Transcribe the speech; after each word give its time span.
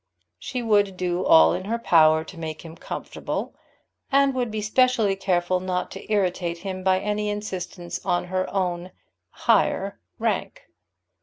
She 0.39 0.63
would 0.63 0.97
do 0.97 1.23
all 1.23 1.53
in 1.53 1.65
her 1.65 1.77
power 1.77 2.23
to 2.23 2.35
make 2.39 2.63
him 2.63 2.75
comfortable, 2.75 3.53
and 4.11 4.33
would 4.33 4.49
be 4.49 4.59
specially 4.59 5.15
careful 5.15 5.59
not 5.59 5.91
to 5.91 6.11
irritate 6.11 6.57
him 6.65 6.83
by 6.83 6.99
any 6.99 7.29
insistence 7.29 8.03
on 8.03 8.23
her 8.25 8.51
own 8.51 8.89
higher 9.29 9.99
rank. 10.17 10.63